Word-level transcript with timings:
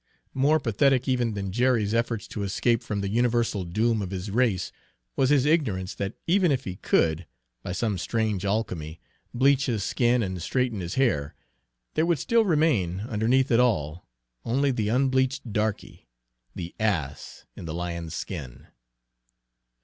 More 0.33 0.59
pathetic 0.59 1.07
even 1.07 1.35
than 1.35 1.51
Jerry's 1.51 1.93
efforts 1.93 2.27
to 2.29 2.41
escape 2.41 2.81
from 2.81 3.01
the 3.01 3.07
universal 3.07 3.63
doom 3.63 4.01
of 4.01 4.09
his 4.09 4.31
race 4.31 4.71
was 5.15 5.29
his 5.29 5.45
ignorance 5.45 5.93
that 5.93 6.15
even 6.25 6.51
if 6.51 6.63
he 6.63 6.75
could, 6.77 7.27
by 7.61 7.71
some 7.73 7.99
strange 7.99 8.43
alchemy, 8.43 8.99
bleach 9.31 9.67
his 9.67 9.83
skin 9.83 10.23
and 10.23 10.41
straighten 10.41 10.79
his 10.79 10.95
hair, 10.95 11.35
there 11.93 12.07
would 12.07 12.17
still 12.17 12.43
remain, 12.45 13.01
underneath 13.01 13.51
it 13.51 13.59
all, 13.59 14.07
only 14.43 14.71
the 14.71 14.89
unbleached 14.89 15.53
darky, 15.53 16.09
the 16.55 16.73
ass 16.79 17.45
in 17.55 17.65
the 17.65 17.73
lion's 17.75 18.15
skin. 18.15 18.69